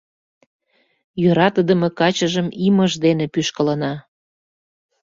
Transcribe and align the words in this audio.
«Йӧратыдыме 1.21 1.89
качыжым 1.99 2.47
имыж 2.67 2.91
дене 3.05 3.25
пӱшкылына...» 3.33 3.93